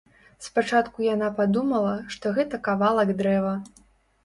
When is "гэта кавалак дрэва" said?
2.39-3.55